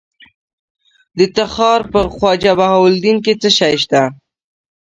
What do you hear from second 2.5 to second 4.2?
بهاوالدین کې څه شی شته؟